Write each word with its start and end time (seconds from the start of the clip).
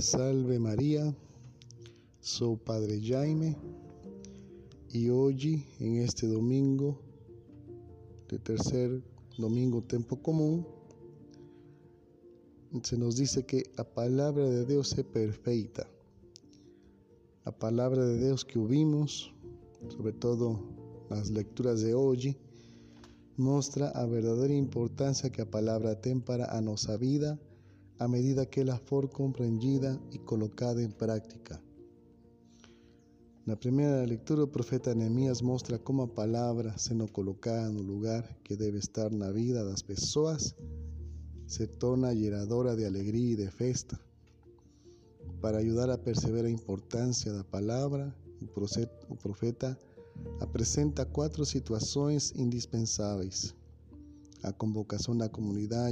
Salve 0.00 0.60
María, 0.60 1.12
soy 2.20 2.56
Padre 2.56 3.00
Jaime 3.02 3.56
y 4.92 5.08
hoy 5.08 5.66
en 5.80 5.96
este 5.96 6.28
domingo, 6.28 7.00
de 8.28 8.38
tercer 8.38 9.02
domingo 9.36 9.82
tiempo 9.82 10.22
común, 10.22 10.64
se 12.84 12.96
nos 12.96 13.16
dice 13.16 13.44
que 13.44 13.64
la 13.76 13.82
palabra 13.82 14.48
de 14.48 14.64
Dios 14.66 14.96
es 14.96 15.04
perfecta. 15.04 15.88
La 17.44 17.50
palabra 17.50 18.06
de 18.06 18.24
Dios 18.24 18.44
que 18.44 18.60
vimos, 18.60 19.34
sobre 19.88 20.12
todo 20.12 20.60
las 21.10 21.28
lecturas 21.30 21.80
de 21.80 21.94
hoy, 21.94 22.36
muestra 23.36 23.88
a 23.88 24.06
verdadera 24.06 24.54
importancia 24.54 25.32
que 25.32 25.42
la 25.42 25.50
palabra 25.50 26.00
tem 26.00 26.20
para 26.20 26.56
a 26.56 26.60
nossa 26.60 26.96
vida 26.96 27.36
a 27.98 28.06
medida 28.06 28.46
que 28.46 28.60
ela 28.60 28.78
for 28.78 29.10
compreendida 29.10 30.00
y 30.12 30.18
colocada 30.18 30.82
en 30.82 30.92
práctica. 30.92 31.60
la 33.46 33.56
primera 33.56 34.04
lectura, 34.06 34.42
el 34.42 34.50
profeta 34.50 34.94
Nehemías 34.94 35.42
muestra 35.42 35.78
cómo 35.78 36.06
la 36.06 36.14
palabra, 36.14 36.76
sendo 36.78 37.08
colocada 37.08 37.70
el 37.70 37.86
lugar 37.86 38.38
que 38.44 38.56
debe 38.56 38.78
estar 38.78 39.10
en 39.10 39.20
la 39.20 39.30
vida 39.30 39.64
de 39.64 39.70
las 39.70 39.82
personas, 39.82 40.54
se 41.46 41.66
torna 41.66 42.14
geradora 42.14 42.76
de 42.76 42.86
alegría 42.86 43.30
y 43.30 43.36
de 43.36 43.50
festa. 43.50 43.98
Para 45.40 45.58
ayudar 45.58 45.90
a 45.90 46.02
perceber 46.02 46.44
la 46.44 46.50
importancia 46.50 47.32
de 47.32 47.38
la 47.38 47.44
palabra, 47.44 48.14
el 48.40 48.48
profeta 48.48 49.78
presenta 50.52 51.06
cuatro 51.06 51.44
situaciones 51.44 52.34
indispensables. 52.36 53.54
La 54.42 54.52
convocación 54.52 55.18
de 55.18 55.24
la 55.24 55.32
comunidad, 55.32 55.90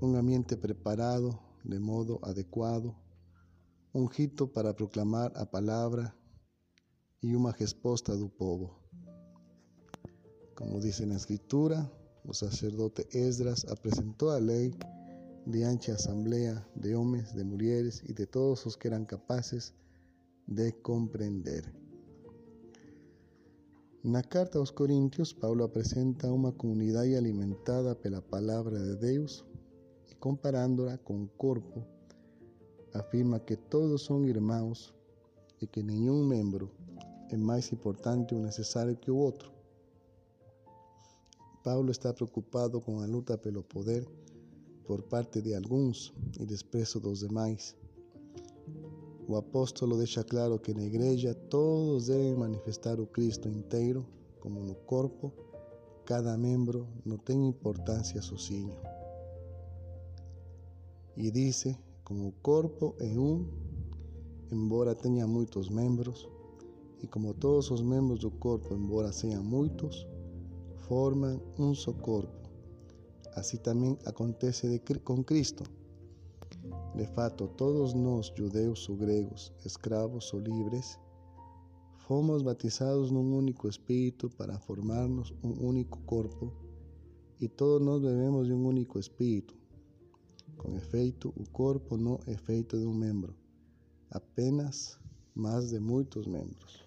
un 0.00 0.14
ambiente 0.16 0.56
preparado 0.56 1.40
de 1.64 1.80
modo 1.80 2.20
adecuado, 2.22 2.94
un 3.92 4.08
hito 4.16 4.52
para 4.52 4.74
proclamar 4.74 5.32
a 5.36 5.50
palabra 5.50 6.16
y 7.20 7.34
una 7.34 7.52
respuesta 7.52 8.14
del 8.14 8.30
pueblo. 8.30 8.78
Como 10.54 10.80
dice 10.80 11.02
en 11.02 11.10
la 11.10 11.16
escritura, 11.16 11.90
el 12.24 12.34
sacerdote 12.34 13.08
Esdras 13.10 13.66
presentó 13.82 14.32
la 14.32 14.40
ley 14.40 14.72
de 15.46 15.64
ancha 15.64 15.94
asamblea 15.94 16.68
de 16.74 16.94
hombres, 16.94 17.34
de 17.34 17.44
mujeres 17.44 18.02
y 18.06 18.12
de 18.12 18.26
todos 18.26 18.64
los 18.66 18.76
que 18.76 18.88
eran 18.88 19.04
capaces 19.04 19.74
de 20.46 20.80
comprender. 20.80 21.74
En 24.04 24.12
la 24.12 24.22
carta 24.22 24.58
a 24.58 24.60
los 24.60 24.70
Corintios, 24.70 25.34
Pablo 25.34 25.72
presenta 25.72 26.30
una 26.30 26.52
comunidad 26.52 27.02
alimentada 27.02 27.96
por 27.96 28.12
la 28.12 28.20
palabra 28.20 28.78
de 28.78 28.96
Dios 28.96 29.44
comparándola 30.18 30.98
con 30.98 31.22
el 31.22 31.30
cuerpo, 31.30 31.86
afirma 32.92 33.44
que 33.44 33.56
todos 33.56 34.02
son 34.02 34.28
hermanos 34.28 34.94
y 35.60 35.66
que 35.66 35.82
ningún 35.82 36.28
miembro 36.28 36.70
es 37.30 37.38
más 37.38 37.72
importante 37.72 38.34
o 38.34 38.38
necesario 38.38 38.98
que 39.00 39.10
otro. 39.10 39.50
Pablo 41.62 41.92
está 41.92 42.14
preocupado 42.14 42.80
con 42.80 43.00
la 43.00 43.06
lucha 43.06 43.36
pelo 43.36 43.62
poder 43.62 44.08
por 44.86 45.04
parte 45.04 45.42
de 45.42 45.54
algunos 45.54 46.14
y 46.38 46.46
desprecio 46.46 47.00
de 47.00 47.08
los 47.08 47.20
demás. 47.20 47.76
O 49.28 49.36
apóstolo 49.36 49.98
deja 49.98 50.24
claro 50.24 50.62
que 50.62 50.72
en 50.72 50.78
la 50.78 50.84
iglesia 50.84 51.34
todos 51.48 52.06
deben 52.06 52.38
manifestar 52.38 52.98
o 52.98 53.10
Cristo 53.12 53.48
entero 53.48 54.06
como 54.40 54.62
no 54.62 54.74
cuerpo, 54.74 55.32
cada 56.04 56.38
miembro 56.38 56.86
no 57.04 57.18
tiene 57.18 57.46
importancia 57.46 58.22
sozinho 58.22 58.97
y 61.18 61.32
dice, 61.32 61.76
como 62.04 62.32
cuerpo 62.42 62.94
en 63.00 63.18
un, 63.18 63.50
embora 64.52 64.94
tenga 64.94 65.26
muchos 65.26 65.68
miembros, 65.68 66.28
y 67.02 67.08
como 67.08 67.34
todos 67.34 67.70
los 67.72 67.82
miembros 67.82 68.20
del 68.20 68.30
cuerpo, 68.38 68.72
embora 68.72 69.12
sean 69.12 69.44
muchos, 69.44 70.06
forman 70.88 71.42
un 71.58 71.74
solo 71.74 72.00
cuerpo. 72.00 72.38
Así 73.34 73.58
también 73.58 73.98
acontece 74.06 74.80
con 75.02 75.24
Cristo. 75.24 75.64
De 76.94 77.08
fato, 77.08 77.48
todos 77.48 77.96
nos, 77.96 78.32
judeos 78.36 78.88
o 78.88 78.96
gregos, 78.96 79.52
esclavos 79.64 80.32
o 80.32 80.38
libres, 80.38 81.00
fomos 81.96 82.44
bautizados 82.44 83.10
en 83.10 83.16
un 83.16 83.32
único 83.32 83.68
espíritu 83.68 84.30
para 84.30 84.56
formarnos 84.60 85.34
un 85.42 85.58
único 85.64 85.98
cuerpo, 86.06 86.52
y 87.40 87.48
todos 87.48 87.82
nos 87.82 88.02
bebemos 88.02 88.46
de 88.46 88.54
un 88.54 88.66
único 88.66 89.00
espíritu. 89.00 89.57
Con 90.58 90.76
efeito, 90.76 91.32
o 91.36 91.44
corpo 91.50 91.96
não 91.96 92.18
é 92.26 92.36
feito 92.36 92.76
de 92.76 92.84
um 92.84 92.92
membro, 92.92 93.32
apenas, 94.10 94.98
mas 95.32 95.70
de 95.70 95.78
muitos 95.78 96.26
membros. 96.26 96.84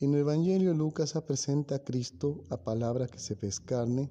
E 0.00 0.06
no 0.06 0.16
Evangelho, 0.16 0.72
Lucas 0.72 1.16
apresenta 1.16 1.74
a 1.74 1.78
Cristo 1.80 2.44
a 2.48 2.56
palavra 2.56 3.08
que 3.08 3.20
se 3.20 3.34
fez 3.34 3.58
carne 3.58 4.08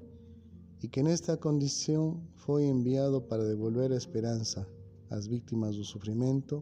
e 0.83 0.89
que 0.89 1.01
nesta 1.01 1.37
condição 1.37 2.21
foi 2.35 2.65
enviado 2.65 3.21
para 3.21 3.47
devolver 3.47 3.93
a 3.93 3.95
esperança 4.03 4.67
às 5.09 5.25
vítimas 5.25 5.77
do 5.77 5.85
sofrimento, 5.85 6.61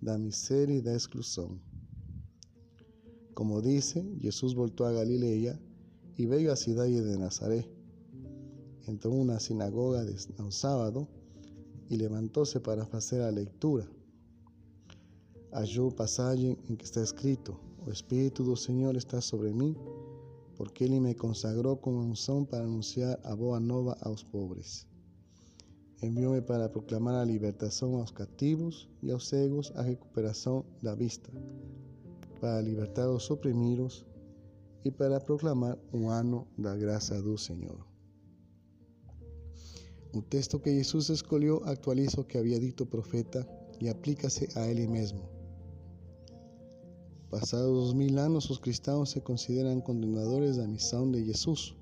da 0.00 0.16
miséria 0.16 0.74
e 0.74 0.80
da 0.80 0.94
exclusão. 0.96 1.60
Como 3.34 3.60
dice, 3.60 4.16
Jesus 4.18 4.54
voltou 4.54 4.86
a 4.86 4.92
Galileia 4.92 5.60
e 6.16 6.26
veio 6.26 6.50
à 6.50 6.56
cidade 6.56 6.94
de 6.94 7.18
Nazaré 7.18 7.77
entró 8.88 9.12
en 9.12 9.20
una 9.20 9.40
sinagoga 9.40 10.04
de 10.04 10.16
un 10.38 10.52
sábado 10.52 11.08
y 11.88 11.96
levantóse 11.96 12.60
para 12.60 12.84
hacer 12.84 13.20
la 13.20 13.30
lectura. 13.30 13.86
Halló 15.52 15.90
pasaje 15.90 16.58
en 16.68 16.76
que 16.76 16.84
está 16.84 17.02
escrito, 17.02 17.60
o 17.86 17.90
Espíritu 17.90 18.46
del 18.46 18.56
Señor 18.56 18.96
está 18.96 19.20
sobre 19.20 19.52
mí, 19.52 19.76
porque 20.56 20.86
Él 20.86 21.00
me 21.00 21.16
consagró 21.16 21.80
como 21.80 22.00
unción 22.00 22.44
para 22.46 22.64
anunciar 22.64 23.20
a 23.24 23.34
boa 23.34 23.60
nova 23.60 23.96
a 24.00 24.08
los 24.08 24.24
pobres. 24.24 24.86
Envióme 26.00 26.42
para 26.42 26.70
proclamar 26.70 27.14
la 27.14 27.24
libertación 27.24 27.94
a 27.94 27.98
los 27.98 28.12
cautivos 28.12 28.88
y 29.02 29.10
a 29.10 29.14
los 29.14 29.28
cegos 29.28 29.72
a 29.76 29.82
recuperación 29.82 30.64
de 30.82 30.88
la 30.90 30.94
vista, 30.94 31.30
para 32.40 32.62
libertar 32.62 33.04
a 33.04 33.12
los 33.12 33.30
oprimidos 33.30 34.06
y 34.84 34.90
para 34.90 35.18
proclamar 35.20 35.78
un 35.92 36.10
año 36.10 36.46
de 36.56 36.78
gracia 36.78 37.20
del 37.20 37.38
Señor. 37.38 37.87
Un 40.12 40.22
texto 40.22 40.62
que 40.62 40.72
Jesús 40.72 41.10
escogió 41.10 41.62
actualiza 41.66 42.26
que 42.26 42.38
había 42.38 42.58
dicho 42.58 42.86
profeta 42.86 43.46
y 43.78 43.88
aplícase 43.88 44.48
a 44.58 44.66
él 44.66 44.88
mismo. 44.88 45.28
Pasados 47.30 47.88
dos 47.88 47.94
mil 47.94 48.18
años, 48.18 48.48
los 48.48 48.58
cristianos 48.58 49.10
se 49.10 49.22
consideran 49.22 49.82
condenadores 49.82 50.56
de 50.56 50.62
la 50.62 50.68
misión 50.68 51.12
de 51.12 51.24
Jesús. 51.24 51.76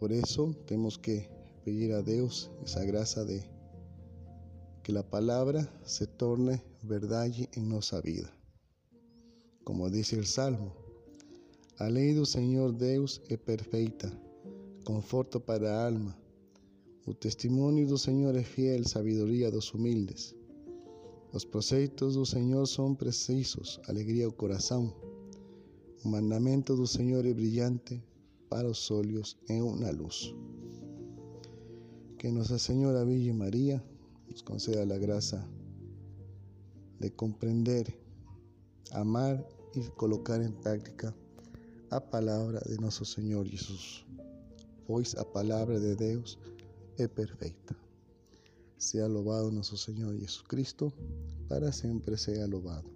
Por 0.00 0.10
eso 0.10 0.54
tenemos 0.66 0.98
que 0.98 1.28
pedir 1.64 1.92
a 1.92 2.02
Dios 2.02 2.50
esa 2.64 2.82
gracia 2.84 3.24
de 3.24 3.44
que 4.82 4.92
la 4.92 5.02
palabra 5.02 5.68
se 5.84 6.06
torne 6.06 6.62
verdad 6.82 7.30
en 7.52 7.68
nuestra 7.68 8.00
vida. 8.00 8.32
Como 9.64 9.90
dice 9.90 10.16
el 10.16 10.26
Salmo, 10.26 10.72
a 11.76 11.90
ley 11.90 12.14
del 12.14 12.26
Señor 12.26 12.78
Deus 12.78 13.20
es 13.28 13.38
perfecta 13.38 14.10
conforto 14.86 15.40
para 15.40 15.84
alma. 15.84 16.16
O 17.06 17.12
testimonio 17.12 17.88
do 17.88 17.98
Senhor 17.98 18.36
é 18.36 18.44
fiel, 18.44 18.84
sabedoria 18.84 19.50
dos 19.50 19.74
humildes. 19.74 20.32
Os 21.32 21.44
preceitos 21.44 22.14
do 22.14 22.24
Senhor 22.24 22.64
são 22.66 22.94
precisos, 22.94 23.80
alegria 23.88 24.26
ao 24.26 24.32
coração. 24.32 24.94
O 26.04 26.08
mandamento 26.08 26.76
do 26.76 26.86
Senhor 26.86 27.26
é 27.26 27.34
brilhante, 27.34 28.00
para 28.48 28.68
os 28.68 28.88
olhos 28.92 29.36
é 29.48 29.60
uma 29.60 29.90
luz. 29.90 30.32
Que 32.16 32.30
Nossa 32.30 32.56
Senhora 32.56 33.04
Virgem 33.04 33.32
Maria 33.32 33.82
nos 34.30 34.40
conceda 34.40 34.94
a 34.94 34.98
graça 34.98 35.44
de 37.00 37.10
compreender, 37.10 37.92
amar 38.92 39.44
e 39.74 39.80
colocar 39.96 40.40
em 40.40 40.52
prática 40.52 41.12
a 41.90 42.00
palavra 42.00 42.60
de 42.68 42.80
nosso 42.80 43.04
Senhor 43.04 43.44
Jesus. 43.44 44.06
Pues 44.86 45.16
a 45.16 45.24
palabra 45.32 45.80
de 45.80 45.96
Dios 45.96 46.38
es 46.96 47.08
perfecta. 47.08 47.76
Sea 48.78 49.06
alabado 49.06 49.50
nuestro 49.50 49.76
Señor 49.76 50.18
Jesucristo, 50.18 50.92
para 51.48 51.72
siempre 51.72 52.16
sea 52.16 52.44
alabado. 52.44 52.95